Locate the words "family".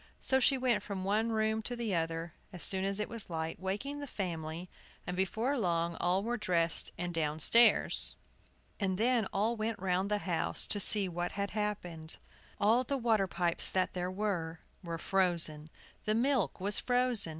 4.07-4.67